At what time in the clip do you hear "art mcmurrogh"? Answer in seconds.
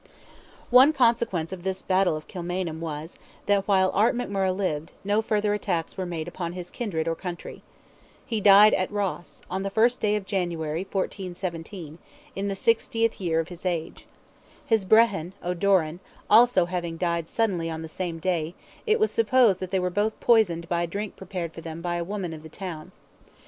3.93-4.57